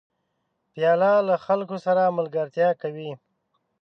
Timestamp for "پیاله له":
0.73-1.35